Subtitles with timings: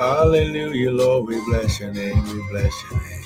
[0.00, 1.28] Hallelujah, Lord.
[1.28, 2.24] We bless your name.
[2.24, 3.24] We bless your name.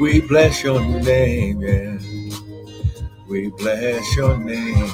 [0.00, 1.98] We bless your name, yeah.
[3.28, 4.90] We bless your name.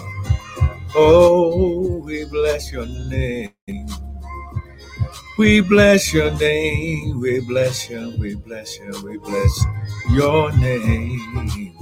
[0.95, 3.53] Oh, we bless your name.
[5.39, 7.21] We bless your name.
[7.21, 8.15] We bless you.
[8.21, 8.93] We bless you.
[9.05, 9.67] We bless
[10.13, 11.75] your name.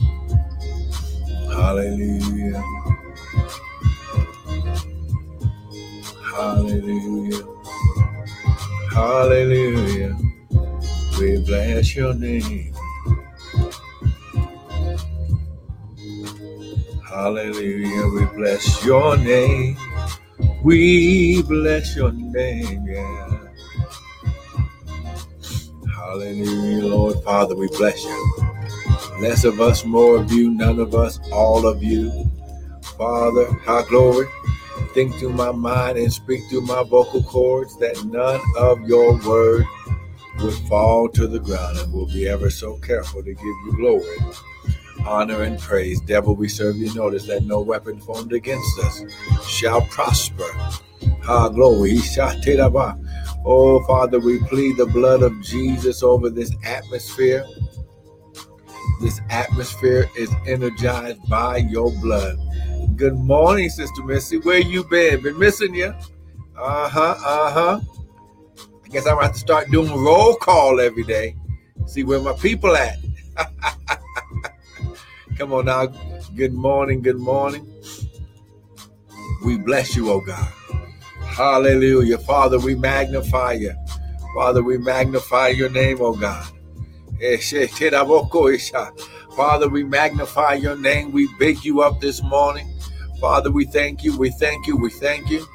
[1.49, 2.65] Hallelujah.
[6.35, 7.45] Hallelujah.
[8.93, 10.17] Hallelujah.
[11.19, 12.75] We bless your name.
[17.09, 18.09] Hallelujah.
[18.09, 19.77] We bless your name.
[20.65, 22.87] We bless your name.
[22.87, 23.39] Yeah.
[25.95, 27.55] Hallelujah, Lord Father.
[27.55, 28.35] We bless you.
[29.21, 32.31] Less of us, more of you, none of us, all of you.
[32.99, 34.27] Father, high glory.
[34.93, 39.65] Think through my mind and speak through my vocal cords that none of your word
[40.41, 44.19] would fall to the ground and we'll be ever so careful to give you glory,
[45.07, 46.01] honor, and praise.
[46.01, 46.93] Devil, we serve you.
[46.95, 49.03] Notice that no weapon formed against us
[49.47, 50.49] shall prosper.
[51.23, 51.99] Ha glory.
[53.47, 57.45] Oh, Father, we plead the blood of Jesus over this atmosphere.
[59.01, 62.39] This atmosphere is energized by your blood.
[62.97, 64.39] Good morning, Sister Missy.
[64.39, 65.23] Where you been?
[65.23, 65.95] Been missing you.
[66.57, 67.17] Uh huh.
[67.25, 67.81] Uh huh.
[68.85, 71.37] I guess I'm gonna have to start doing roll call every day.
[71.87, 72.97] See where my people at.
[75.39, 75.89] Come on now.
[76.37, 77.03] Good morning.
[77.03, 77.73] Good morning.
[79.45, 80.53] We bless you, oh God.
[81.21, 82.19] Hallelujah.
[82.19, 83.75] Father, we magnify you.
[84.35, 86.47] Father, we magnify your name, oh God.
[89.37, 91.13] Father, we magnify your name.
[91.13, 92.69] We big you up this morning.
[93.25, 94.15] Father, we thank you.
[94.19, 94.77] We thank you.
[94.77, 95.47] We thank you.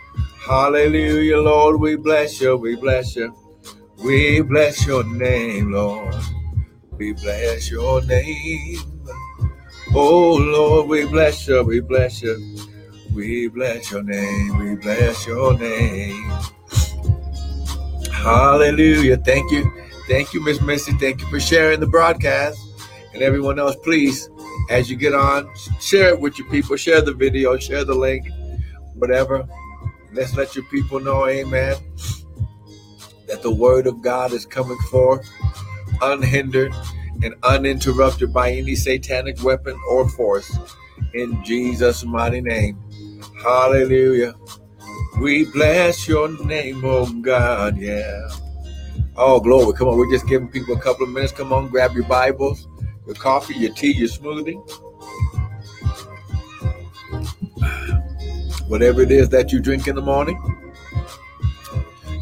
[0.43, 1.79] Hallelujah, Lord.
[1.79, 2.57] We bless you.
[2.57, 3.31] We bless you.
[4.03, 6.15] We bless your name, Lord.
[6.97, 8.79] We bless your name.
[9.93, 11.61] Oh, Lord, we bless you.
[11.61, 12.57] We bless you.
[13.13, 14.57] We bless your name.
[14.57, 16.27] We bless your name.
[18.11, 19.17] Hallelujah.
[19.17, 19.71] Thank you.
[20.07, 20.93] Thank you, Miss Missy.
[20.93, 22.57] Thank you for sharing the broadcast.
[23.13, 24.27] And everyone else, please,
[24.69, 25.49] as you get on,
[25.79, 26.75] share it with your people.
[26.75, 28.27] Share the video, share the link,
[28.95, 29.47] whatever.
[30.13, 31.75] Let's let your people know, amen,
[33.27, 35.29] that the word of God is coming forth
[36.01, 36.73] unhindered
[37.23, 40.57] and uninterrupted by any satanic weapon or force
[41.13, 42.79] in Jesus' mighty name.
[43.43, 44.33] Hallelujah.
[45.19, 47.77] We bless your name, oh God.
[47.77, 48.29] Yeah.
[49.17, 49.77] Oh, glory.
[49.77, 49.97] Come on.
[49.97, 51.33] We're just giving people a couple of minutes.
[51.33, 52.67] Come on, grab your Bibles,
[53.09, 54.55] your coffee, your tea, your smoothie.
[58.67, 60.37] Whatever it is that you drink in the morning.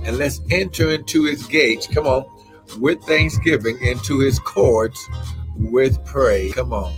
[0.05, 1.87] And let's enter into his gates.
[1.87, 2.25] Come on.
[2.79, 5.05] With thanksgiving, into his courts
[5.57, 6.53] with praise.
[6.53, 6.93] Come on.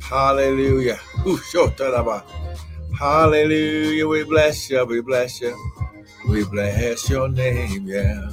[0.00, 0.98] Hallelujah.
[2.98, 4.08] Hallelujah.
[4.08, 4.84] We bless you.
[4.86, 5.56] We bless you.
[6.28, 7.86] We bless your name.
[7.86, 8.28] Yeah.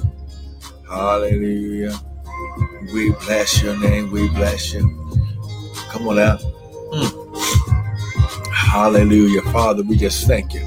[0.88, 1.96] Hallelujah.
[2.92, 4.10] We bless your name.
[4.10, 4.80] We bless you.
[5.90, 6.40] Come on out.
[6.92, 7.26] Mm.
[8.52, 9.42] Hallelujah.
[9.42, 10.62] Father, we just thank you.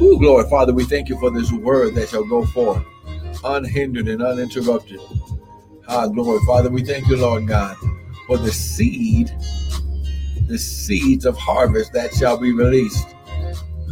[0.00, 0.48] Ooh, glory.
[0.48, 2.84] Father, we thank you for this word that shall go forth
[3.44, 5.00] unhindered and uninterrupted.
[5.88, 6.40] Ah, glory.
[6.46, 7.76] Father, we thank you, Lord God,
[8.26, 9.30] for the seed,
[10.46, 13.06] the seeds of harvest that shall be released.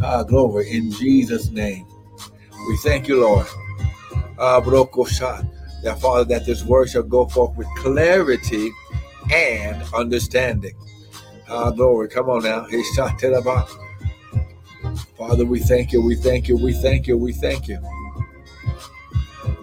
[0.03, 0.71] Ah, glory.
[0.71, 1.85] In Jesus' name.
[2.67, 3.47] We thank you, Lord.
[4.39, 4.61] Ah,
[5.83, 8.71] that Father, that this word shall go forth with clarity
[9.33, 10.75] and understanding.
[11.49, 12.09] Ah, glory.
[12.09, 12.67] Come on now.
[15.17, 16.01] Father, we thank you.
[16.01, 16.57] We thank you.
[16.57, 17.17] We thank you.
[17.17, 17.79] We thank you.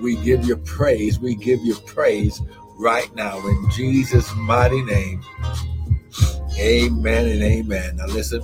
[0.01, 1.19] We give you praise.
[1.21, 2.41] We give you praise
[2.77, 5.23] right now in Jesus' mighty name.
[6.59, 7.97] Amen and amen.
[7.97, 8.43] Now, listen.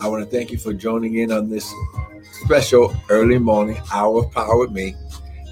[0.00, 1.72] I want to thank you for joining in on this
[2.48, 4.94] special early morning hour of power with me,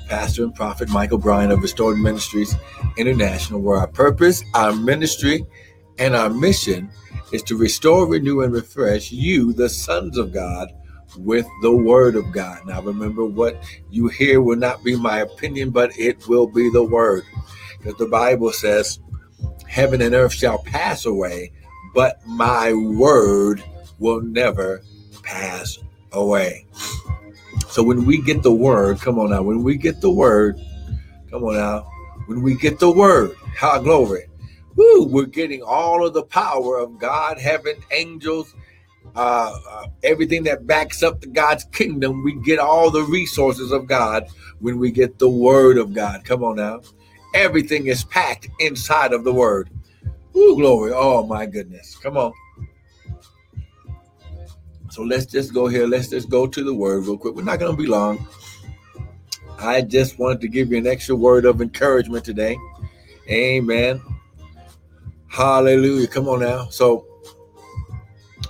[0.09, 2.55] Pastor and Prophet Michael Bryan of Restored Ministries
[2.97, 5.45] International, where our purpose, our ministry,
[5.99, 6.89] and our mission
[7.33, 10.73] is to restore, renew, and refresh you, the sons of God,
[11.19, 12.65] with the word of God.
[12.65, 16.83] Now, remember what you hear will not be my opinion, but it will be the
[16.83, 17.25] word.
[17.77, 19.01] Because the Bible says,
[19.69, 21.53] Heaven and earth shall pass away,
[21.93, 23.63] but my word
[23.99, 24.81] will never
[25.23, 25.77] pass
[26.13, 26.67] away.
[27.69, 30.59] So when we get the word, come on now, when we get the word,
[31.31, 31.81] come on now,
[32.27, 34.27] when we get the word, how glory,
[34.77, 38.55] woo, we're getting all of the power of God, heaven, angels,
[39.15, 42.23] uh, uh, everything that backs up the God's kingdom.
[42.23, 44.29] We get all the resources of God
[44.61, 46.25] when we get the Word of God.
[46.25, 46.83] Come on now.
[47.35, 49.71] Everything is packed inside of the Word.
[50.37, 50.93] Ooh, glory.
[50.95, 51.97] Oh, my goodness.
[51.97, 52.33] Come on.
[54.97, 55.87] So let's just go here.
[55.87, 57.35] Let's just go to the Word real quick.
[57.35, 58.27] We're not going to be long.
[59.59, 62.57] I just wanted to give you an extra word of encouragement today.
[63.29, 64.01] Amen.
[65.27, 66.07] Hallelujah.
[66.07, 66.69] Come on now.
[66.71, 67.07] So,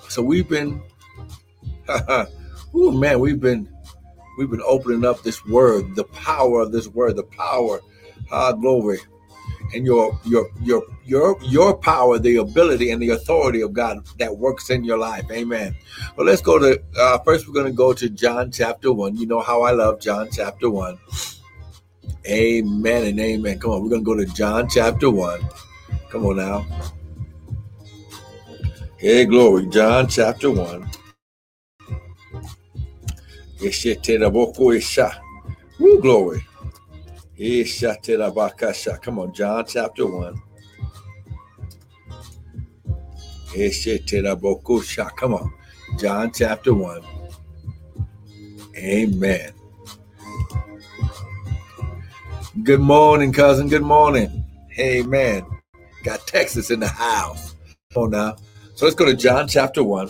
[0.08, 0.81] so we've been,
[1.88, 3.69] oh man, we've been,
[4.38, 7.81] we've been opening up this word, the power of this word, the power,
[8.31, 9.00] ah, glory,
[9.75, 14.37] and your, your, your, your, your power, the ability and the authority of God that
[14.37, 15.25] works in your life.
[15.31, 15.76] Amen.
[16.16, 19.16] Well, let's go to, uh, first we're going to go to John chapter one.
[19.16, 20.98] You know how I love John chapter one.
[22.28, 23.60] Amen and amen.
[23.60, 25.40] Come on, we're going to go to John chapter 1.
[26.10, 26.66] Come on now.
[28.99, 29.66] Hey, glory.
[29.66, 30.90] John chapter 1.
[35.78, 36.44] Woo, glory.
[37.38, 40.42] Come on, John chapter 1.
[45.16, 45.52] Come on,
[45.98, 47.02] John chapter 1.
[48.78, 49.52] Amen.
[52.62, 53.68] Good morning, cousin.
[53.68, 54.44] Good morning.
[54.70, 55.44] Hey, man.
[56.04, 57.54] Got Texas in the house.
[57.92, 58.36] Come on now.
[58.76, 60.08] So let's go to John chapter 1.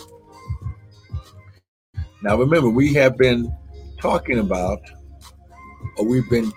[2.23, 3.53] Now, remember, we have been
[4.01, 4.81] talking about,
[5.97, 6.53] or we've been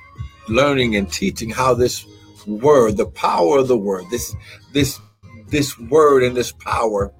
[0.50, 2.06] learning and teaching how this
[2.48, 4.36] word, the power of the word, this,
[4.74, 5.00] this,
[5.48, 7.14] this word and this power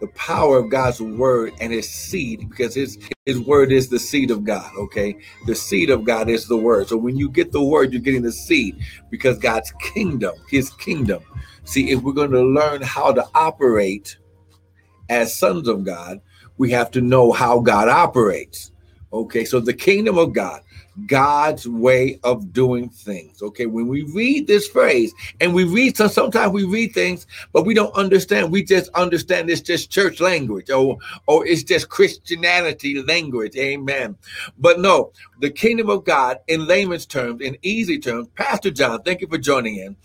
[0.00, 4.30] the power of God's word and his seed because his his word is the seed
[4.30, 5.16] of God, okay?
[5.46, 6.88] The seed of God is the word.
[6.88, 8.76] So when you get the word, you're getting the seed
[9.10, 11.22] because God's kingdom, his kingdom.
[11.64, 14.18] See, if we're going to learn how to operate
[15.08, 16.20] as sons of God,
[16.58, 18.72] we have to know how God operates.
[19.12, 20.60] Okay, so the kingdom of God,
[21.06, 23.42] God's way of doing things.
[23.42, 27.66] Okay, when we read this phrase and we read some, sometimes we read things, but
[27.66, 28.52] we don't understand.
[28.52, 33.56] We just understand it's just church language or or it's just Christianity language.
[33.56, 34.16] Amen.
[34.58, 39.20] But no, the kingdom of God in layman's terms, in easy terms, Pastor John, thank
[39.20, 39.96] you for joining in.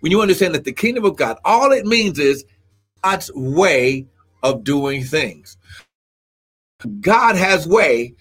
[0.00, 2.44] When you understand that the kingdom of God, all it means is
[3.04, 4.06] God's way
[4.42, 5.56] of doing things.
[7.00, 8.14] God has way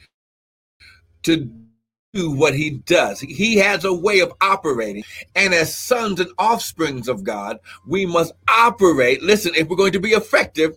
[1.24, 1.50] to
[2.14, 3.20] do what he does.
[3.22, 5.04] He has a way of operating.
[5.36, 9.22] And as sons and offsprings of God, we must operate.
[9.24, 10.76] Listen, if we're going to be effective,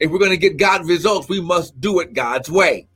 [0.00, 2.88] if we're going to get God results, we must do it God's way.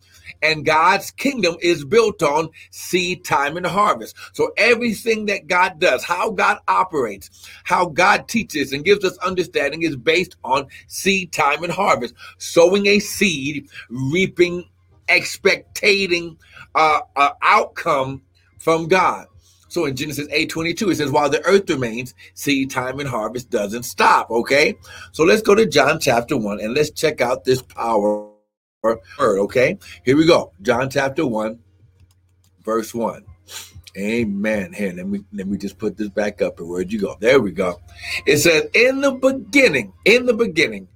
[0.42, 4.16] And God's kingdom is built on seed time and harvest.
[4.32, 9.82] So everything that God does, how God operates, how God teaches and gives us understanding
[9.82, 12.14] is based on seed time and harvest.
[12.38, 14.68] Sowing a seed, reaping,
[15.08, 16.36] expectating
[16.76, 18.22] uh, uh, outcome
[18.58, 19.26] from God.
[19.68, 23.50] So in Genesis 8 22, it says, While the earth remains, seed time and harvest
[23.50, 24.30] doesn't stop.
[24.30, 24.76] Okay.
[25.12, 28.30] So let's go to John chapter 1 and let's check out this power
[28.82, 29.00] word.
[29.18, 29.78] Okay.
[30.04, 30.52] Here we go.
[30.62, 31.58] John chapter 1,
[32.62, 33.24] verse 1.
[33.98, 34.72] Amen.
[34.74, 36.60] Here, let me let me just put this back up.
[36.60, 37.16] And where'd you go?
[37.18, 37.80] There we go.
[38.26, 40.88] It says, In the beginning, in the beginning.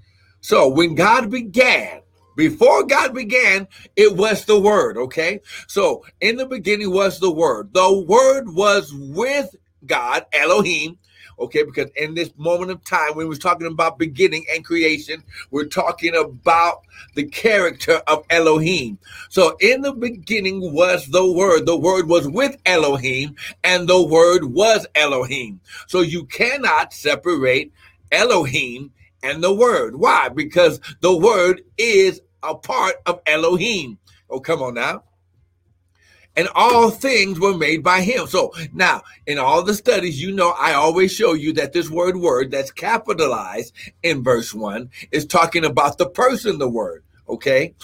[0.42, 2.02] So when God began,
[2.40, 5.40] before God began, it was the Word, okay?
[5.66, 7.74] So in the beginning was the Word.
[7.74, 9.54] The Word was with
[9.84, 10.96] God, Elohim,
[11.38, 11.64] okay?
[11.64, 16.16] Because in this moment of time, when we're talking about beginning and creation, we're talking
[16.16, 16.80] about
[17.14, 18.98] the character of Elohim.
[19.28, 21.66] So in the beginning was the Word.
[21.66, 25.60] The Word was with Elohim, and the Word was Elohim.
[25.88, 27.70] So you cannot separate
[28.10, 28.92] Elohim
[29.22, 29.96] and the Word.
[29.96, 30.30] Why?
[30.30, 33.98] Because the Word is a part of Elohim.
[34.28, 35.04] Oh, come on now.
[36.36, 38.26] And all things were made by him.
[38.28, 42.16] So now, in all the studies, you know, I always show you that this word
[42.16, 47.02] word that's capitalized in verse one is talking about the person, the word.
[47.28, 47.74] Okay.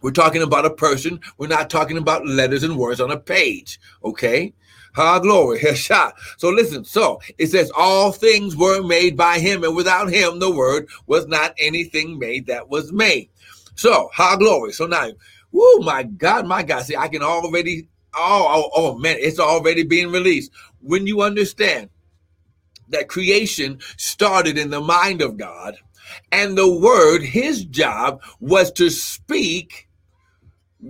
[0.00, 1.20] We're talking about a person.
[1.36, 3.78] We're not talking about letters and words on a page.
[4.02, 4.54] Okay.
[4.94, 5.60] Ha glory.
[6.38, 10.50] So listen, so it says all things were made by him, and without him the
[10.50, 13.28] word was not anything made that was made.
[13.78, 14.72] So, high glory.
[14.72, 15.08] So now,
[15.54, 16.82] oh my God, my God.
[16.82, 20.50] See, I can already, oh, oh, oh man, it's already being released.
[20.80, 21.88] When you understand
[22.88, 25.76] that creation started in the mind of God,
[26.32, 29.88] and the word, his job was to speak,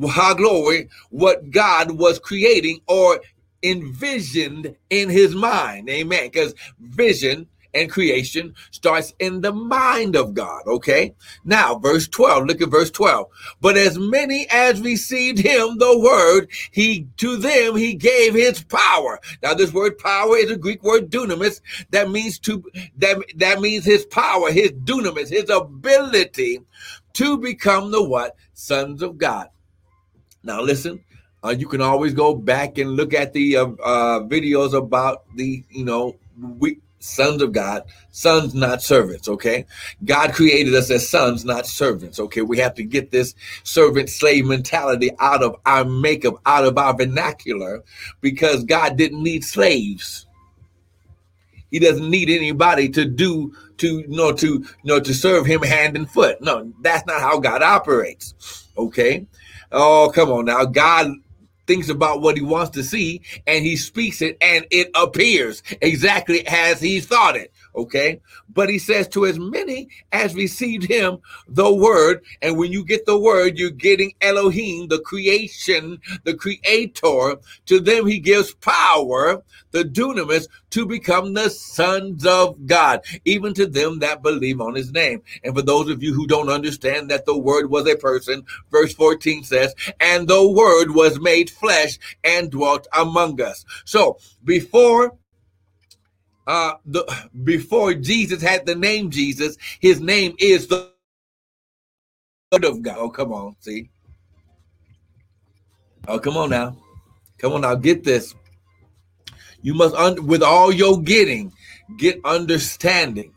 [0.05, 3.21] high glory, what God was creating or
[3.63, 5.91] envisioned in his mind.
[5.91, 6.25] Amen.
[6.25, 10.63] Because vision and creation starts in the mind of God.
[10.67, 11.15] Okay.
[11.45, 13.27] Now, verse 12, look at verse 12.
[13.61, 19.21] But as many as received him, the word, he to them he gave his power.
[19.43, 21.61] Now, this word power is a Greek word dunamis
[21.91, 22.65] that means to
[22.99, 26.61] that, that means his power, his dunamis, his ability
[27.15, 28.37] to become the what?
[28.55, 29.49] Sons of God.
[30.43, 31.05] Now, listen,
[31.45, 35.65] uh, you can always go back and look at the uh, uh, videos about the,
[35.71, 36.17] you know,
[36.59, 39.29] we sons of God, sons, not servants.
[39.29, 39.67] Okay.
[40.05, 42.19] God created us as sons, not servants.
[42.19, 42.43] Okay.
[42.43, 46.97] We have to get this servant slave mentality out of our makeup, out of our
[46.97, 47.83] vernacular,
[48.21, 50.27] because God didn't need slaves.
[51.71, 55.63] He doesn't need anybody to do to you know to you know to serve him
[55.63, 56.41] hand and foot.
[56.41, 58.69] No, that's not how God operates.
[58.77, 59.27] Okay.
[59.71, 60.65] Oh, come on now.
[60.65, 61.13] God
[61.69, 66.45] thinks about what he wants to see and he speaks it and it appears exactly
[66.49, 67.53] as he thought it.
[67.75, 68.21] Okay.
[68.49, 72.25] But he says to as many as received him the word.
[72.43, 77.37] And when you get the word, you're getting Elohim, the creation, the creator.
[77.67, 83.67] To them, he gives power, the dunamis, to become the sons of God, even to
[83.67, 85.23] them that believe on his name.
[85.45, 88.93] And for those of you who don't understand that the word was a person, verse
[88.95, 93.65] 14 says, and the word was made flesh and dwelt among us.
[93.85, 95.17] So before
[96.49, 97.05] uh, the
[97.45, 100.91] before Jesus had the name Jesus, his name is the
[102.53, 102.97] Word of God.
[102.99, 103.91] Oh, come on, see.
[106.09, 106.77] Oh, come on now,
[107.39, 108.35] come on now, get this.
[109.63, 111.53] You must, un- with all your getting,
[111.99, 113.35] get understanding.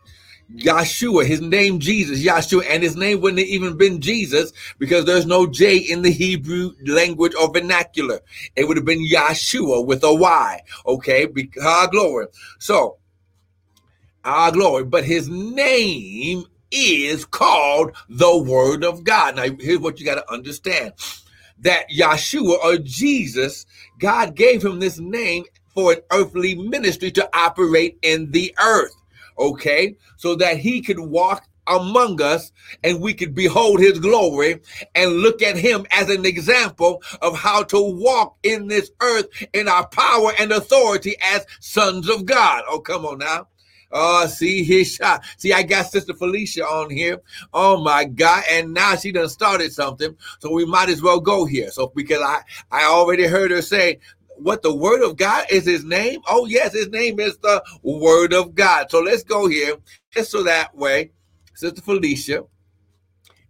[0.55, 5.25] Yeshua, his name Jesus, Yeshua, and his name wouldn't have even been Jesus because there's
[5.25, 8.19] no J in the Hebrew language or vernacular.
[8.55, 10.61] It would have been Yeshua with a Y.
[10.85, 12.27] Okay, because glory.
[12.59, 12.97] So
[14.23, 19.35] our glory, but his name is called the Word of God.
[19.35, 20.93] Now, here's what you got to understand
[21.59, 23.65] that Yeshua or Jesus,
[23.99, 28.95] God gave him this name for an earthly ministry to operate in the earth.
[29.37, 32.51] Okay, so that he could walk among us
[32.83, 34.59] and we could behold his glory
[34.95, 39.67] and look at him as an example of how to walk in this earth in
[39.67, 42.63] our power and authority as sons of God.
[42.67, 43.47] Oh, come on now.
[43.91, 45.23] Oh, see, his shot.
[45.37, 47.21] See, I got Sister Felicia on here.
[47.53, 48.43] Oh my God.
[48.49, 50.15] And now she done started something.
[50.39, 51.71] So we might as well go here.
[51.71, 53.99] So because I, I already heard her say,
[54.35, 56.21] what the word of God is his name?
[56.27, 58.89] Oh, yes, his name is the word of God.
[58.89, 59.77] So let's go here.
[60.11, 61.11] Just so that way,
[61.53, 62.45] Sister Felicia.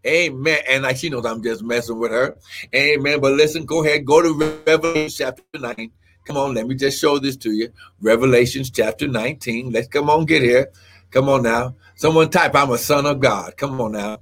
[0.05, 0.59] Amen.
[0.67, 2.35] And like she knows I'm just messing with her.
[2.75, 3.21] Amen.
[3.21, 5.91] But listen, go ahead, go to Revelation chapter 9.
[6.25, 7.71] Come on, let me just show this to you.
[7.99, 9.71] Revelations chapter 19.
[9.71, 10.71] Let's come on, get here.
[11.09, 11.75] Come on now.
[11.95, 13.57] Someone type, I'm a son of God.
[13.57, 14.19] Come on now.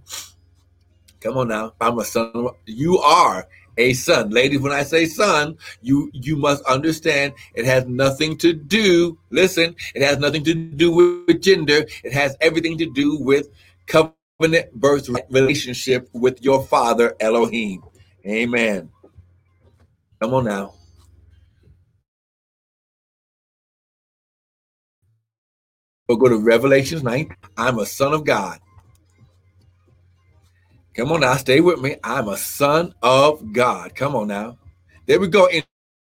[1.19, 1.73] Come on now.
[1.81, 2.47] I'm a son.
[2.65, 4.29] You are a son.
[4.29, 9.75] Ladies, when I say son, you you must understand it has nothing to do, listen,
[9.95, 11.85] it has nothing to do with gender.
[12.03, 13.49] It has everything to do with
[13.87, 17.83] covenant birth relationship with your father Elohim.
[18.25, 18.89] Amen.
[20.21, 20.78] Come on now.
[26.09, 27.35] We'll go to Revelations 9.
[27.57, 28.59] I'm a son of God.
[30.95, 31.97] Come on now, stay with me.
[32.03, 33.95] I'm a son of God.
[33.95, 34.57] Come on now.
[35.07, 35.63] There we go in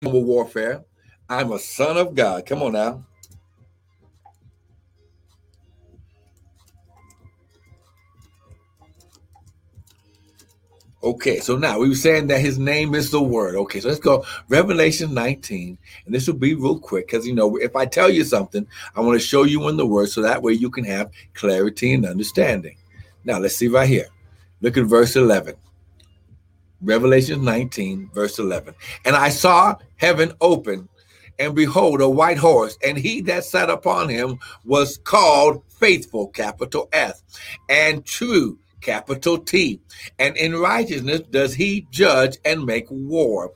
[0.02, 0.84] warfare.
[1.28, 2.46] I'm a son of God.
[2.46, 3.06] Come on now.
[11.04, 13.56] Okay, so now we were saying that his name is the word.
[13.56, 15.76] Okay, so let's go Revelation 19.
[16.06, 19.02] And this will be real quick because, you know, if I tell you something, I
[19.02, 22.06] want to show you in the word so that way you can have clarity and
[22.06, 22.78] understanding.
[23.22, 24.06] Now, let's see right here.
[24.62, 25.56] Look at verse 11.
[26.80, 28.74] Revelation 19, verse 11.
[29.04, 30.88] And I saw heaven open,
[31.38, 36.88] and behold, a white horse, and he that sat upon him was called faithful, capital
[36.94, 37.20] F,
[37.68, 39.80] and true capital T.
[40.18, 43.52] And in righteousness does he judge and make war.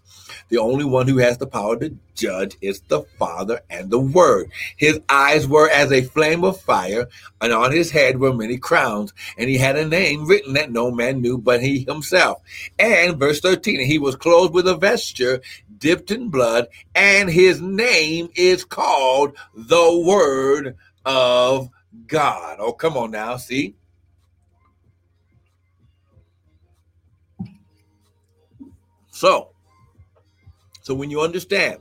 [0.48, 4.50] The only one who has the power to judge is the Father and the Word.
[4.76, 7.08] His eyes were as a flame of fire,
[7.40, 10.90] and on his head were many crowns, and he had a name written that no
[10.90, 12.42] man knew but he himself.
[12.78, 15.40] And verse 13, he was clothed with a vesture
[15.78, 21.70] dipped in blood, and his name is called the Word of
[22.06, 22.58] God.
[22.60, 23.74] Oh, come on now, see?
[29.18, 29.50] So,
[30.82, 31.80] so when you understand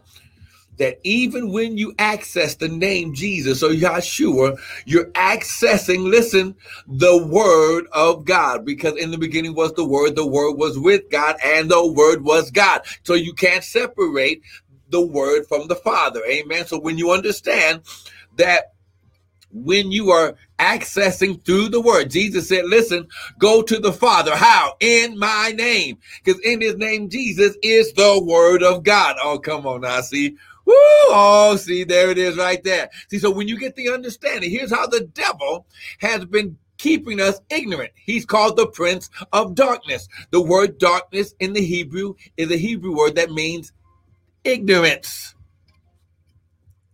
[0.77, 6.56] that even when you access the name Jesus or Yeshua, you're accessing, listen,
[6.88, 8.65] the word of God.
[8.65, 12.24] Because in the beginning was the word, the word was with God, and the word
[12.24, 12.82] was God.
[13.03, 14.41] So you can't separate
[14.89, 16.22] the word from the Father.
[16.25, 16.65] Amen.
[16.65, 17.82] So when you understand
[18.38, 18.74] that
[19.51, 22.10] when you are accessing through the word.
[22.10, 24.36] Jesus said, listen, go to the Father.
[24.36, 24.75] How?
[24.80, 25.98] In my name.
[26.24, 29.16] Because in his name, Jesus is the word of God.
[29.24, 30.01] Oh, come on now.
[30.01, 30.36] See,
[30.68, 30.74] Woo!
[31.10, 32.89] Oh, see, there it is right there.
[33.10, 35.66] See, so when you get the understanding, here's how the devil
[36.00, 37.92] has been keeping us ignorant.
[37.96, 40.10] He's called the prince of darkness.
[40.32, 43.72] The word darkness in the Hebrew is a Hebrew word that means
[44.44, 45.36] ignorance.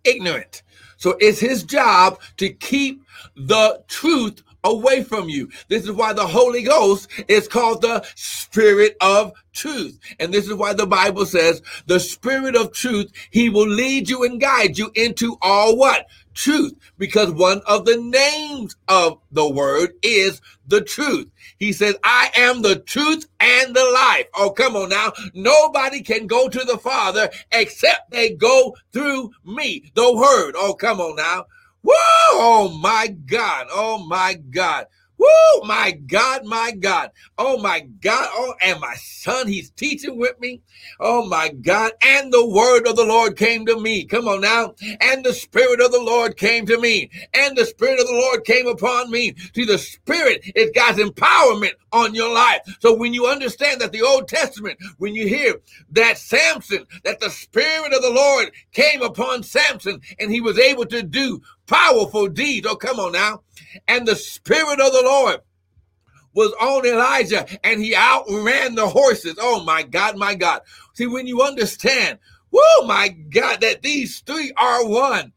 [0.04, 0.62] Ignorant.
[1.04, 3.04] So it's his job to keep
[3.36, 5.50] the truth away from you.
[5.68, 10.00] This is why the Holy Ghost is called the Spirit of Truth.
[10.22, 14.24] And this is why the Bible says the Spirit of Truth, he will lead you
[14.24, 16.08] and guide you into all what?
[16.34, 16.74] Truth.
[16.98, 21.30] Because one of the names of the word is the truth.
[21.58, 24.28] He says, I am the truth and the life.
[24.36, 25.14] Oh, come on now.
[25.34, 30.56] Nobody can go to the Father except they go through me, the word.
[30.58, 31.46] Oh, come on now.
[31.84, 31.94] Whoa!
[32.36, 33.68] Oh my God.
[33.70, 34.88] Oh my God.
[35.24, 35.68] Woo!
[35.68, 37.12] My God, my God.
[37.38, 38.28] Oh my God.
[38.34, 40.62] Oh, and my son, he's teaching with me.
[41.00, 41.94] Oh my God.
[42.04, 44.06] And the word of the Lord came to me.
[44.06, 44.76] Come on now.
[45.00, 47.10] And the spirit of the Lord came to me.
[47.34, 49.36] And the spirit of the Lord came upon me.
[49.56, 52.62] See, the spirit is God's empowerment on your life.
[52.80, 55.62] So when you understand that the Old Testament, when you hear
[55.92, 60.86] that Samson, that the spirit of the Lord came upon Samson and he was able
[60.88, 62.68] to do powerful deeds.
[62.68, 63.42] Oh, come on now.
[63.88, 65.42] And the Spirit of the Lord
[66.34, 69.36] was on Elijah and he outran the horses.
[69.40, 70.62] Oh, my God, my God.
[70.94, 72.20] See, when you understand,
[72.52, 75.34] whoa, my God, that these three are one.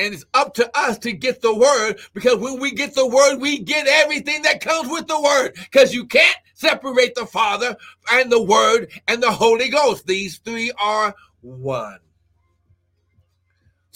[0.00, 3.40] And it's up to us to get the word because when we get the word,
[3.40, 5.54] we get everything that comes with the word.
[5.54, 7.76] Because you can't separate the Father
[8.12, 10.06] and the Word and the Holy Ghost.
[10.06, 11.98] These three are one.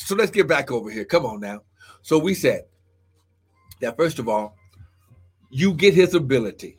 [0.07, 1.05] So let's get back over here.
[1.07, 1.62] Come on now.
[2.03, 2.65] So we said
[3.81, 4.57] that first of all,
[5.51, 6.79] you get his ability.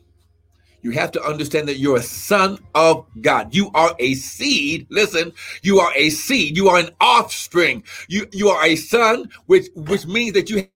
[0.81, 3.55] You have to understand that you're a son of God.
[3.55, 4.87] You are a seed.
[4.89, 5.33] Listen,
[5.63, 6.57] you are a seed.
[6.57, 7.83] You are an offspring.
[8.09, 10.67] You you are a son, which which means that you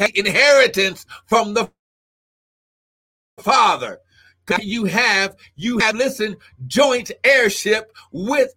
[0.00, 1.70] have inheritance from the
[3.40, 4.00] Father
[4.60, 8.54] you have you have listen joint heirship with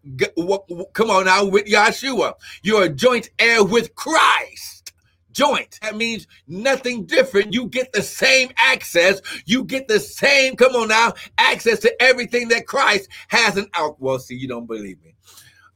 [0.93, 2.33] come on now with Yeshua.
[2.63, 4.93] You're a joint heir with Christ.
[5.31, 5.79] Joint.
[5.81, 7.53] That means nothing different.
[7.53, 9.21] You get the same access.
[9.45, 13.95] You get the same, come on now, access to everything that Christ has an out.
[14.01, 15.15] Well, see, you don't believe me.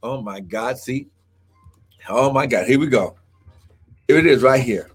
[0.02, 1.08] Oh my God, see.
[2.08, 3.16] Oh my God, here we go.
[4.08, 4.90] Here it is right here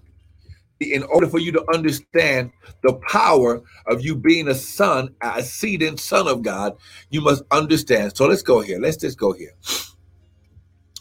[0.82, 5.82] in order for you to understand the power of you being a son, a seed
[5.82, 6.76] and son of God,
[7.10, 8.16] you must understand.
[8.16, 8.78] So let's go here.
[8.80, 9.54] Let's just go here.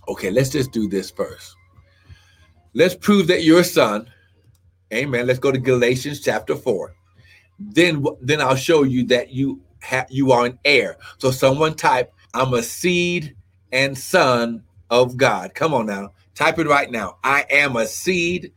[0.07, 1.55] Okay, let's just do this first.
[2.73, 4.09] Let's prove that you're a son.
[4.93, 5.27] Amen.
[5.27, 6.93] Let's go to Galatians chapter 4.
[7.59, 10.97] Then then I'll show you that you have you are an heir.
[11.17, 13.35] So someone type, I'm a seed
[13.71, 15.53] and son of God.
[15.53, 16.11] Come on now.
[16.35, 17.17] Type it right now.
[17.23, 18.51] I am a seed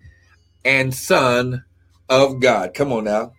[0.65, 1.65] and Son
[2.09, 2.75] of God.
[2.75, 3.33] Come on now.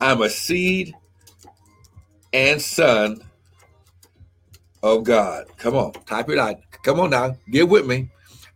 [0.00, 0.94] I'm a seed
[2.32, 3.20] and son
[4.82, 5.44] of God.
[5.58, 6.56] Come on, type it out.
[6.82, 8.08] Come on now, get with me.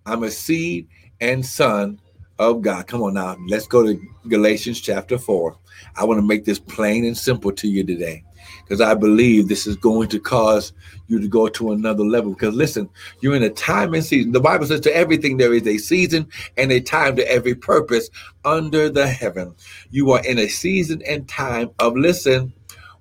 [0.07, 0.89] I'm a seed
[1.21, 2.01] and son
[2.39, 2.87] of God.
[2.87, 5.55] Come on now, let's go to Galatians chapter 4.
[5.97, 8.25] I want to make this plain and simple to you today
[8.65, 10.73] because I believe this is going to cause
[11.07, 12.33] you to go to another level.
[12.33, 12.89] Because listen,
[13.21, 14.33] you're in a time and season.
[14.33, 18.11] The Bible says to everything there is a season and a time to every purpose
[18.45, 19.55] under the heaven.
[19.91, 22.53] You are in a season and time of listen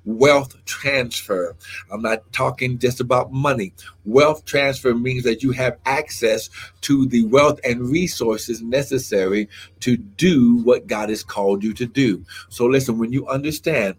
[0.06, 1.56] wealth transfer.
[1.92, 3.74] I'm not talking just about money.
[4.06, 6.50] Wealth transfer means that you have access
[6.82, 9.50] to the wealth and resources necessary
[9.82, 12.26] to do what God has called you to do.
[12.50, 13.96] So, listen, when you understand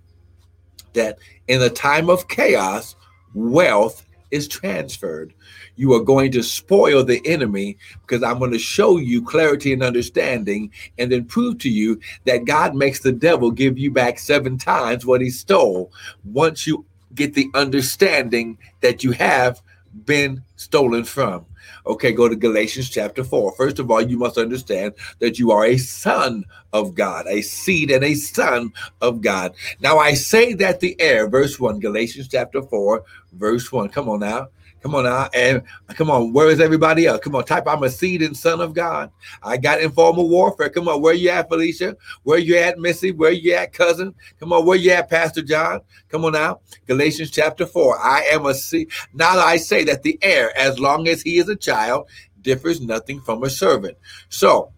[0.94, 2.96] that in a time of chaos,
[3.34, 5.32] wealth is transferred.
[5.76, 9.82] You are going to spoil the enemy because I'm going to show you clarity and
[9.82, 14.58] understanding and then prove to you that God makes the devil give you back seven
[14.58, 15.92] times what he stole
[16.24, 19.62] once you get the understanding that you have
[20.04, 21.46] been stolen from.
[21.86, 23.54] Okay, go to Galatians chapter 4.
[23.56, 27.90] First of all, you must understand that you are a son of God, a seed
[27.90, 29.54] and a son of God.
[29.80, 33.88] Now, I say that the heir, verse 1, Galatians chapter 4, verse 1.
[33.90, 34.48] Come on now.
[34.84, 35.30] Come on now.
[35.32, 35.62] And
[35.94, 37.20] come on, where is everybody else?
[37.20, 39.10] Come on, type I'm a seed and son of God.
[39.42, 40.68] I got informal warfare.
[40.68, 41.96] Come on, where you at, Felicia?
[42.24, 43.10] Where you at, Missy?
[43.10, 44.14] Where you at, cousin?
[44.38, 45.80] Come on, where you at, Pastor John?
[46.10, 46.60] Come on now.
[46.86, 47.98] Galatians chapter 4.
[47.98, 48.90] I am a seed.
[49.14, 52.06] Now I say that the heir, as long as he is a child,
[52.42, 53.96] differs nothing from a servant.
[54.28, 54.70] So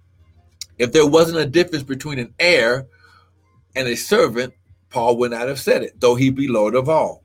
[0.79, 2.87] if there wasn't a difference between an heir
[3.75, 4.55] and a servant,
[4.89, 7.25] Paul would not have said it, though he be Lord of all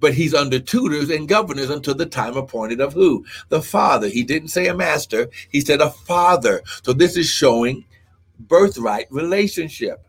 [0.00, 3.24] but he's under tutors and governors until the time appointed of who?
[3.48, 4.08] The father.
[4.08, 6.62] He didn't say a master, he said a father.
[6.82, 7.84] So this is showing
[8.38, 10.02] birthright relationship.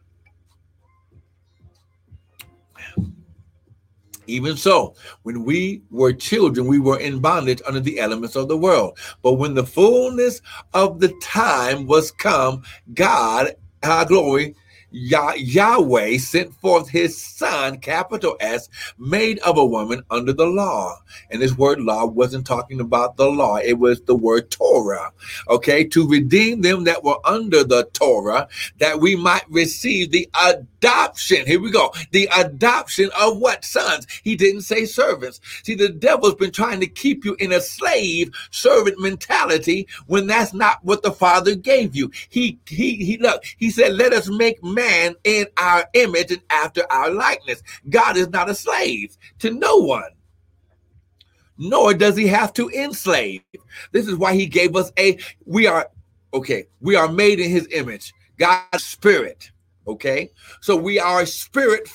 [4.30, 8.58] Even so, when we were children, we were in bondage under the elements of the
[8.58, 8.98] world.
[9.22, 10.42] But when the fullness
[10.74, 14.54] of the time was come, God, our glory,
[14.92, 20.98] Yah- Yahweh sent forth his son, capital S, made of a woman under the law.
[21.30, 25.12] And this word law wasn't talking about the law, it was the word Torah.
[25.50, 28.48] Okay, to redeem them that were under the Torah,
[28.80, 31.46] that we might receive the adoption.
[31.46, 31.94] Here we go.
[32.12, 33.66] The adoption of what?
[33.66, 34.08] Sons.
[34.24, 35.42] He didn't say servants.
[35.64, 40.54] See, the devil's been trying to keep you in a slave servant mentality when that's
[40.54, 42.12] not what the Father gave you.
[42.30, 44.87] He, he, he, look, he said, let us make man
[45.24, 47.62] in our image and after our likeness.
[47.90, 50.12] God is not a slave to no one.
[51.58, 53.42] Nor does he have to enslave.
[53.92, 55.90] This is why he gave us a, we are,
[56.34, 59.52] okay, we are made in his image, God's spirit.
[59.88, 61.90] Okay, so we are spirit.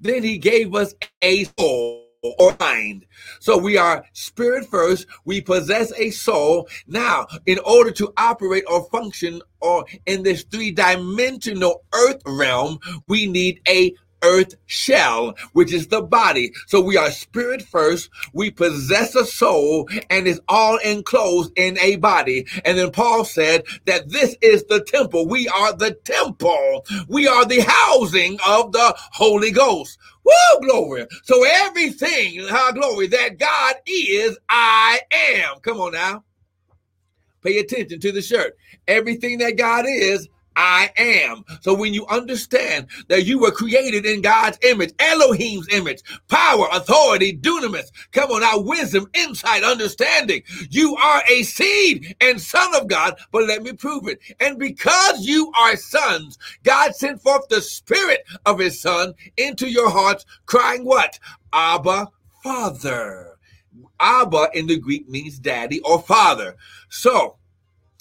[0.00, 3.06] Then he gave us a soul or mind.
[3.40, 5.06] So we are spirit first.
[5.24, 6.68] We possess a soul.
[6.86, 12.78] Now, in order to operate or function or in this three dimensional earth realm,
[13.08, 16.52] we need a earth shell, which is the body.
[16.66, 18.10] So we are spirit first.
[18.34, 22.46] We possess a soul and is all enclosed in a body.
[22.66, 25.26] And then Paul said that this is the temple.
[25.26, 26.84] We are the temple.
[27.08, 29.98] We are the housing of the Holy Ghost.
[30.30, 31.06] Woo, glory.
[31.24, 35.58] So everything, how glory, that God is, I am.
[35.60, 36.24] Come on now.
[37.42, 38.56] Pay attention to the shirt.
[38.86, 41.44] Everything that God is, I am.
[41.60, 47.36] So when you understand that you were created in God's image, Elohim's image, power, authority,
[47.36, 53.18] dunamis, come on now, wisdom, insight, understanding, you are a seed and son of God,
[53.32, 54.20] but let me prove it.
[54.40, 59.90] And because you are sons, God sent forth the spirit of his son into your
[59.90, 61.18] hearts, crying what?
[61.52, 62.08] Abba,
[62.42, 63.36] Father.
[64.00, 66.56] Abba in the Greek means daddy or father.
[66.88, 67.36] So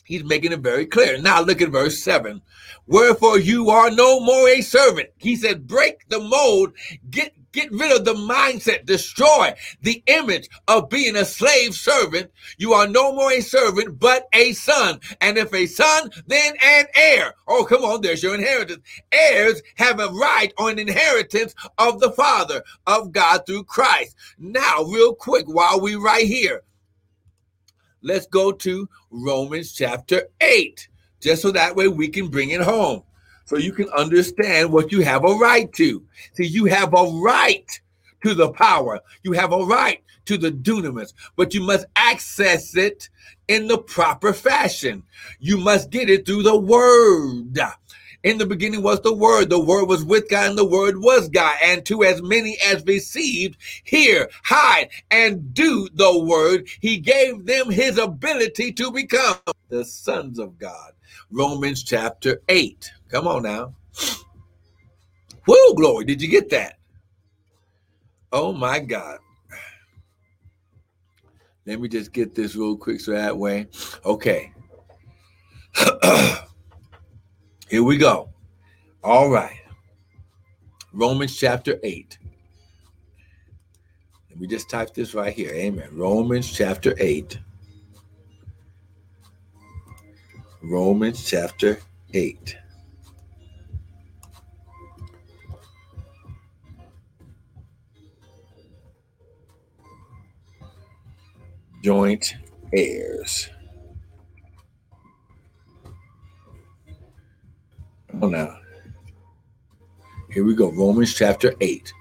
[0.10, 1.20] He's making it very clear.
[1.22, 2.42] Now look at verse 7.
[2.88, 5.10] Wherefore you are no more a servant.
[5.18, 6.74] He said, break the mold,
[7.12, 12.32] get get rid of the mindset, destroy the image of being a slave servant.
[12.58, 15.00] You are no more a servant, but a son.
[15.22, 17.36] And if a son, then an heir.
[17.48, 18.84] Oh, come on, there's your inheritance.
[19.12, 24.16] Heirs have a right on inheritance of the Father of God through Christ.
[24.40, 26.64] Now, real quick, while we right here,
[28.02, 30.88] let's go to Romans chapter 8,
[31.20, 33.04] just so that way we can bring it home.
[33.46, 36.06] So you can understand what you have a right to.
[36.34, 37.68] See, you have a right
[38.24, 43.10] to the power, you have a right to the dunamis, but you must access it
[43.48, 45.04] in the proper fashion.
[45.40, 47.58] You must get it through the word.
[48.24, 49.50] In the beginning was the Word.
[49.50, 51.56] The Word was with God, and the Word was God.
[51.64, 57.70] And to as many as received, hear, hide, and do the Word, He gave them
[57.70, 59.38] His ability to become
[59.70, 60.92] the sons of God.
[61.32, 62.92] Romans chapter 8.
[63.08, 63.74] Come on now.
[65.46, 66.06] Whoa, glory.
[66.06, 66.78] Did you get that?
[68.32, 69.20] Oh my God.
[71.66, 73.68] Let me just get this real quick so that way.
[74.06, 74.52] Okay.
[77.70, 78.30] Here we go.
[79.04, 79.62] All right.
[80.92, 82.18] Romans chapter 8.
[84.32, 85.52] Let me just type this right here.
[85.52, 85.88] Amen.
[85.92, 87.38] Romans chapter 8.
[90.64, 91.80] Romans chapter
[92.12, 92.58] 8.
[101.84, 102.34] Joint
[102.74, 103.50] heirs.
[108.22, 108.58] Oh, now.
[110.32, 110.72] Here we go.
[110.72, 111.94] Romans chapter 8.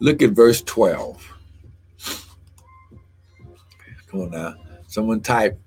[0.00, 1.32] Look at verse 12.
[4.08, 4.54] Come on now.
[4.86, 5.58] Someone type,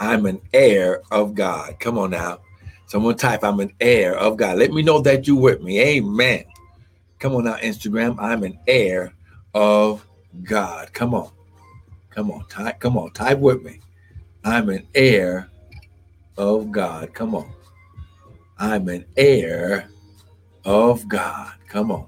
[0.00, 1.78] I'm an heir of God.
[1.78, 2.38] Come on now.
[2.86, 4.58] Someone type, I'm an heir of God.
[4.58, 5.80] Let me know that you with me.
[5.80, 6.44] Amen.
[7.18, 8.16] Come on now, Instagram.
[8.18, 9.12] I'm an heir
[9.54, 10.06] of
[10.42, 10.92] God.
[10.92, 11.30] Come on.
[12.10, 12.46] Come on.
[12.48, 13.10] Type, come on.
[13.12, 13.80] Type with me.
[14.44, 15.50] I'm an heir
[16.36, 17.12] of God.
[17.12, 17.52] Come on.
[18.58, 19.88] I'm an heir
[20.64, 21.52] of God.
[21.68, 22.06] Come on.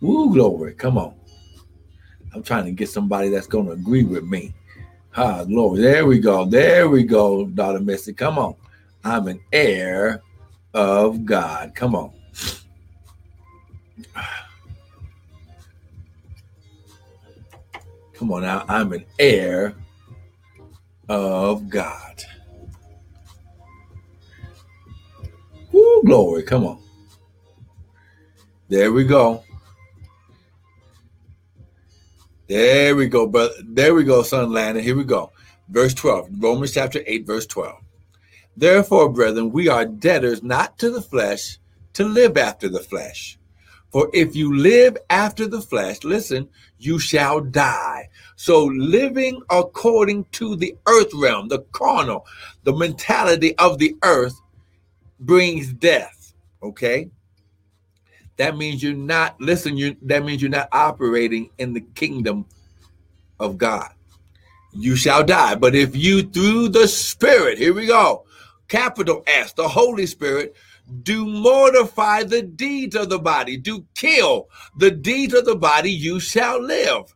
[0.00, 0.74] Woo, glory.
[0.74, 1.14] Come on.
[2.34, 4.54] I'm trying to get somebody that's going to agree with me.
[5.16, 5.80] Ah, glory.
[5.80, 6.44] There we go.
[6.44, 8.12] There we go, daughter Missy.
[8.12, 8.54] Come on.
[9.02, 10.22] I'm an heir
[10.74, 11.74] of God.
[11.74, 12.12] Come on.
[18.14, 18.64] Come on now.
[18.68, 19.74] I'm an heir
[21.08, 22.22] of God.
[26.04, 26.42] Glory.
[26.42, 26.78] Come on.
[28.68, 29.42] There we go.
[32.48, 33.54] There we go, brother.
[33.64, 34.82] There we go, son Landon.
[34.82, 35.32] Here we go.
[35.68, 37.74] Verse 12, Romans chapter 8, verse 12.
[38.56, 41.58] Therefore, brethren, we are debtors not to the flesh
[41.94, 43.38] to live after the flesh.
[43.90, 48.08] For if you live after the flesh, listen, you shall die.
[48.36, 52.26] So living according to the earth realm, the carnal,
[52.64, 54.40] the mentality of the earth
[55.18, 56.34] brings death.
[56.62, 57.10] Okay
[58.36, 62.44] that means you're not listen you that means you're not operating in the kingdom
[63.40, 63.90] of god
[64.72, 68.24] you shall die but if you through the spirit here we go
[68.68, 70.54] capital s the holy spirit
[71.02, 74.48] do mortify the deeds of the body do kill
[74.78, 77.14] the deeds of the body you shall live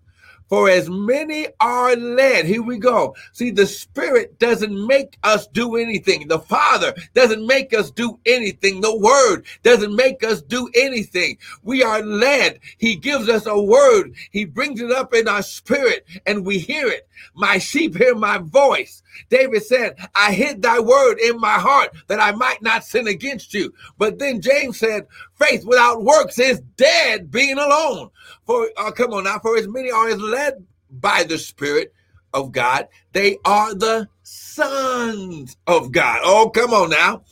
[0.51, 3.15] for as many are led, here we go.
[3.33, 6.27] See, the Spirit doesn't make us do anything.
[6.27, 8.81] The Father doesn't make us do anything.
[8.81, 11.39] The Word doesn't make us do anything.
[11.63, 12.59] We are led.
[12.79, 14.15] He gives us a word.
[14.33, 17.09] He brings it up in our spirit and we hear it.
[17.35, 19.03] My sheep hear my voice.
[19.29, 23.55] David said, I hid thy word in my heart that I might not sin against
[23.55, 23.73] you.
[23.99, 28.11] But then James said, faith without works is dead being alone.
[28.47, 31.93] For uh, come on now, for as many are as led by the Spirit
[32.33, 36.21] of God, they are the sons of God.
[36.23, 37.23] Oh, come on now.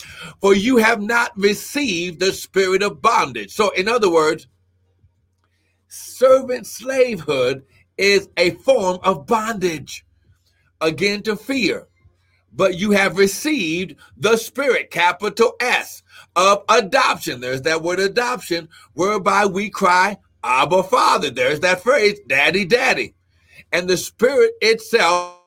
[0.40, 3.52] For you have not received the spirit of bondage.
[3.52, 4.48] So, in other words,
[5.88, 7.64] servant slavehood
[7.96, 10.04] is a form of bondage
[10.80, 11.86] again to fear.
[12.52, 16.02] But you have received the spirit, capital S,
[16.34, 17.40] of adoption.
[17.40, 21.30] There's that word adoption, whereby we cry, Abba Father.
[21.30, 23.14] There's that phrase, Daddy, Daddy.
[23.72, 25.38] And the Spirit itself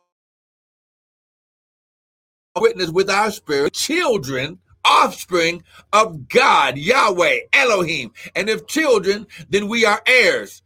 [2.60, 5.64] witness with our spirit, children, offspring
[5.94, 8.12] of God, Yahweh, Elohim.
[8.36, 10.62] And if children, then we are heirs,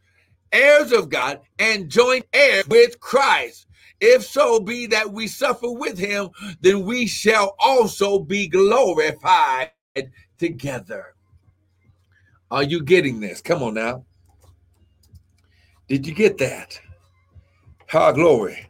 [0.52, 3.66] heirs of God, and joint heirs with Christ.
[4.00, 6.30] If so be that we suffer with him,
[6.60, 9.70] then we shall also be glorified
[10.38, 11.14] together.
[12.50, 13.40] Are you getting this?
[13.40, 14.04] Come on now.
[15.88, 16.80] Did you get that?
[17.90, 18.68] Ha, glory.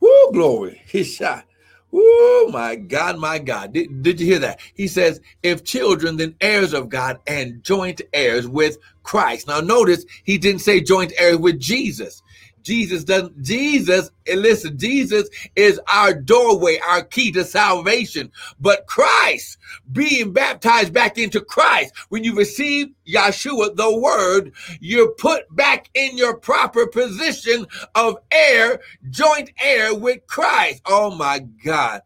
[0.00, 0.82] Woo, glory.
[0.86, 1.44] He shot.
[1.92, 3.72] Oh my God, my God.
[3.72, 4.60] Did, did you hear that?
[4.74, 9.46] He says, if children, then heirs of God and joint heirs with Christ.
[9.46, 12.22] Now notice he didn't say joint heirs with Jesus.
[12.64, 18.32] Jesus doesn't, Jesus, and listen, Jesus is our doorway, our key to salvation.
[18.58, 19.58] But Christ,
[19.92, 26.16] being baptized back into Christ, when you receive Yeshua, the word, you're put back in
[26.16, 30.80] your proper position of heir, joint heir with Christ.
[30.86, 32.00] Oh my God.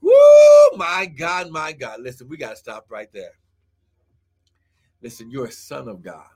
[0.00, 2.00] Woo, my God, my God.
[2.00, 3.32] Listen, we got to stop right there.
[5.02, 6.26] Listen, you're a son of God.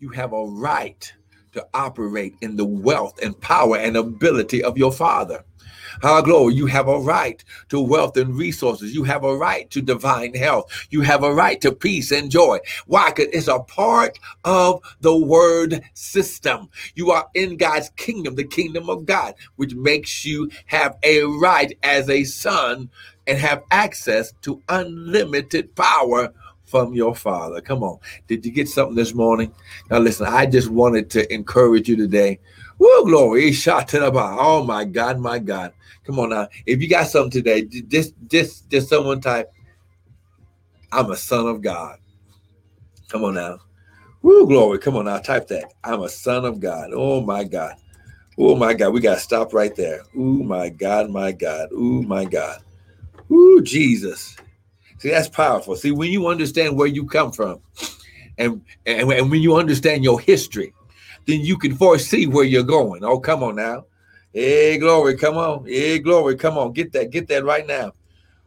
[0.00, 1.12] You have a right
[1.52, 5.44] to operate in the wealth and power and ability of your Father.
[6.02, 8.94] Our glory, you have a right to wealth and resources.
[8.94, 10.86] You have a right to divine health.
[10.90, 12.58] You have a right to peace and joy.
[12.86, 13.10] Why?
[13.10, 16.68] Because it's a part of the word system.
[16.94, 21.76] You are in God's kingdom, the kingdom of God, which makes you have a right
[21.82, 22.90] as a son
[23.26, 26.32] and have access to unlimited power
[26.68, 27.60] from your father.
[27.60, 27.98] Come on.
[28.26, 29.52] Did you get something this morning?
[29.90, 32.38] Now listen, I just wanted to encourage you today.
[32.78, 33.52] Woo, glory.
[33.52, 34.10] To.
[34.14, 35.72] Oh my God, my God.
[36.04, 36.48] Come on now.
[36.66, 39.52] If you got something today, just just just someone type,
[40.92, 41.98] I'm a son of God.
[43.08, 43.58] Come on now.
[44.22, 44.78] Woo, glory.
[44.78, 45.18] Come on now.
[45.18, 45.72] Type that.
[45.82, 46.90] I'm a son of God.
[46.92, 47.74] Oh my God.
[48.38, 48.92] Oh my God.
[48.92, 50.02] We gotta stop right there.
[50.16, 51.70] Oh my God, my God.
[51.72, 52.60] Oh my God.
[53.30, 54.36] Ooh, Jesus.
[54.98, 55.76] See, that's powerful.
[55.76, 57.60] See, when you understand where you come from
[58.36, 60.74] and, and, and when you understand your history,
[61.26, 63.04] then you can foresee where you're going.
[63.04, 63.84] Oh, come on now.
[64.32, 65.64] Hey, glory, come on.
[65.66, 66.72] Hey, glory, come on.
[66.72, 67.92] Get that, get that right now.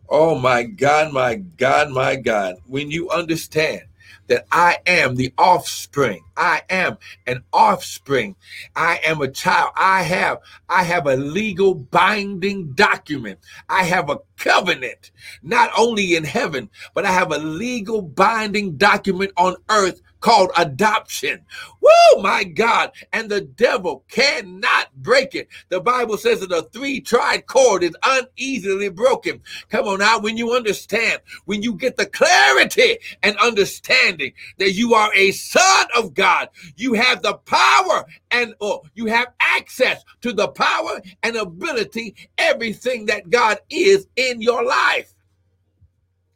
[0.10, 2.56] Oh my God, my God, my God.
[2.68, 3.82] When you understand
[4.28, 6.24] that I am the offspring.
[6.38, 6.98] I am
[7.28, 8.36] an offspring.
[8.76, 9.72] I am a child.
[9.76, 13.40] I have I have a legal binding document.
[13.70, 15.12] I have a covenant
[15.44, 21.46] not only in heaven, but I have a legal binding document on earth called adoption.
[21.82, 22.92] Whoa, my God.
[23.12, 25.50] And the devil cannot break it.
[25.70, 29.42] The Bible says that a three tried cord is uneasily broken.
[29.70, 34.94] Come on now, when you understand, when you get the clarity and understanding that you
[34.94, 38.54] are a son of God, you have the power and
[38.94, 45.14] you have access to the power and ability, everything that God is in your life.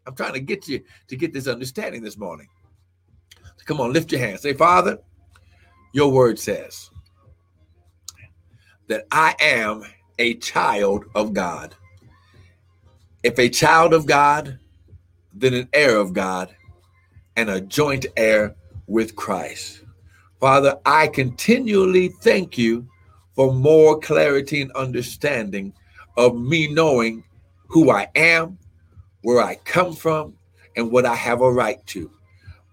[0.08, 2.48] I'm trying to get you to get this understanding this morning.
[3.66, 4.40] Come on, lift your hand.
[4.40, 5.00] Say, Father,
[5.92, 6.92] your word says
[8.88, 9.84] that I am
[10.20, 11.76] a child of God.
[13.24, 14.60] If a child of God,
[15.34, 16.56] then an heir of God
[17.36, 18.56] and a joint heir
[18.88, 19.82] with Christ.
[20.40, 22.88] Father, I continually thank you
[23.36, 25.74] for more clarity and understanding
[26.18, 27.24] of me knowing
[27.68, 28.60] who I am,
[29.22, 30.36] where I come from,
[30.78, 32.12] and what I have a right to.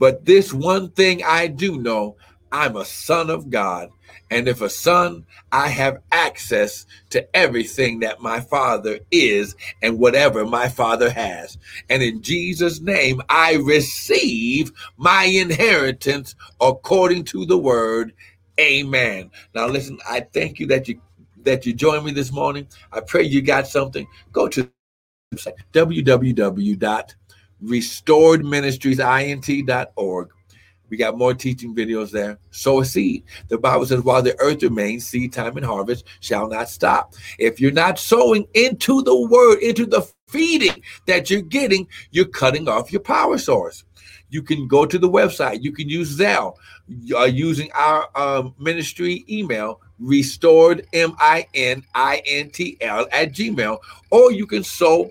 [0.02, 2.16] But this one thing I do know
[2.50, 3.90] I'm a son of God.
[4.32, 10.44] And if a son, I have access to everything that my father is and whatever
[10.44, 11.56] my father has.
[11.88, 18.12] And in Jesus' name, I receive my inheritance according to the word.
[18.58, 19.30] Amen.
[19.54, 21.00] Now listen, I thank you that you
[21.44, 22.66] that you joined me this morning.
[22.92, 24.08] I pray you got something.
[24.32, 24.68] Go to
[25.72, 27.14] www
[27.64, 30.28] restoredministriesint.org.
[30.92, 32.38] We got more teaching videos there.
[32.50, 33.24] Sow a seed.
[33.48, 37.14] The Bible says, while the earth remains, seed time and harvest shall not stop.
[37.38, 42.68] If you're not sowing into the word, into the feeding that you're getting, you're cutting
[42.68, 43.84] off your power source.
[44.28, 45.62] You can go to the website.
[45.62, 46.56] You can use Zelle
[47.14, 53.32] uh, using our um, ministry email, restored, M I N I N T L, at
[53.32, 53.78] Gmail,
[54.10, 55.10] or you can sow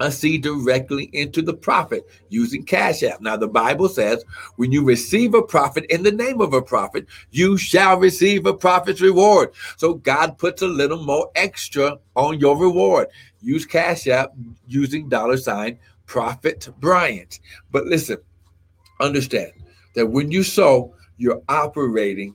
[0.00, 3.20] a seed directly into the prophet using Cash App.
[3.20, 4.24] Now, the Bible says
[4.56, 8.54] when you receive a prophet in the name of a prophet, you shall receive a
[8.54, 9.50] prophet's reward.
[9.76, 13.08] So God puts a little more extra on your reward.
[13.40, 14.32] Use Cash App
[14.66, 17.40] using dollar sign Prophet Bryant.
[17.70, 18.18] But listen,
[19.00, 19.52] understand
[19.94, 22.34] that when you sow, you're operating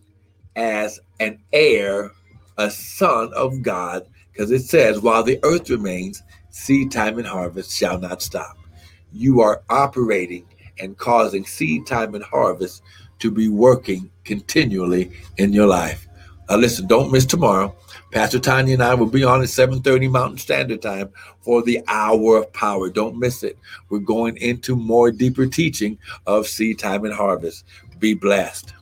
[0.55, 2.11] as an heir,
[2.57, 7.71] a son of God, because it says, while the earth remains, seed time and harvest
[7.71, 8.57] shall not stop.
[9.11, 10.45] You are operating
[10.79, 12.83] and causing seed time and harvest
[13.19, 16.07] to be working continually in your life.
[16.49, 17.75] Now listen, don't miss tomorrow.
[18.11, 21.09] Pastor Tanya and I will be on at 7:30 Mountain Standard Time
[21.39, 22.89] for the hour of power.
[22.89, 23.57] Don't miss it.
[23.89, 27.63] We're going into more deeper teaching of seed time and harvest.
[27.99, 28.73] Be blessed.